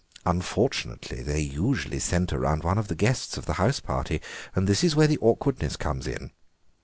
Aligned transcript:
"Unfortunately 0.25 1.21
they 1.21 1.41
usually 1.41 1.99
centre 1.99 2.39
round 2.39 2.63
one 2.63 2.79
of 2.79 2.87
the 2.87 2.95
guests 2.95 3.37
of 3.37 3.45
the 3.45 3.53
house 3.61 3.79
party, 3.79 4.19
and 4.55 4.65
that 4.67 4.83
is 4.83 4.95
where 4.95 5.05
the 5.05 5.19
awkwardness 5.19 5.75
comes 5.77 6.07
in. 6.07 6.31